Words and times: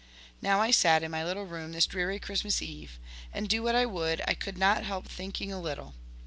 Now 0.41 0.61
I 0.61 0.71
sat 0.71 1.03
in 1.03 1.11
my 1.11 1.23
little 1.23 1.45
room 1.45 1.73
this 1.73 1.85
dreary 1.85 2.17
Christmas 2.17 2.59
eve; 2.59 2.99
and 3.31 3.47
do 3.47 3.61
what 3.61 3.75
I 3.75 3.85
would, 3.85 4.19
I 4.27 4.33
could 4.33 4.57
not 4.57 4.83
help 4.83 5.07
thinking 5.07 5.51
a 5.53 5.61
little. 5.61 5.93